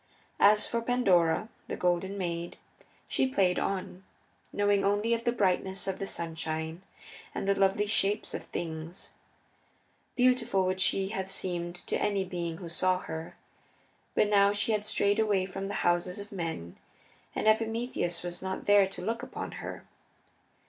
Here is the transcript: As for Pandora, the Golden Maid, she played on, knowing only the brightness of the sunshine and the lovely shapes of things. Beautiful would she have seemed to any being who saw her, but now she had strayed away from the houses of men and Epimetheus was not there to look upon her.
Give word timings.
As 0.39 0.65
for 0.65 0.81
Pandora, 0.81 1.47
the 1.67 1.75
Golden 1.75 2.17
Maid, 2.17 2.57
she 3.07 3.27
played 3.27 3.59
on, 3.59 4.03
knowing 4.51 4.83
only 4.83 5.15
the 5.15 5.31
brightness 5.31 5.85
of 5.85 5.99
the 5.99 6.07
sunshine 6.07 6.81
and 7.35 7.47
the 7.47 7.53
lovely 7.53 7.85
shapes 7.85 8.33
of 8.33 8.45
things. 8.45 9.11
Beautiful 10.15 10.65
would 10.65 10.81
she 10.81 11.09
have 11.09 11.29
seemed 11.29 11.75
to 11.85 12.01
any 12.01 12.23
being 12.25 12.57
who 12.57 12.67
saw 12.67 12.97
her, 13.01 13.35
but 14.15 14.27
now 14.27 14.51
she 14.51 14.71
had 14.71 14.87
strayed 14.87 15.19
away 15.19 15.45
from 15.45 15.67
the 15.67 15.75
houses 15.85 16.17
of 16.17 16.31
men 16.31 16.77
and 17.35 17.47
Epimetheus 17.47 18.23
was 18.23 18.41
not 18.41 18.65
there 18.65 18.87
to 18.87 19.03
look 19.05 19.21
upon 19.21 19.51
her. 19.61 19.85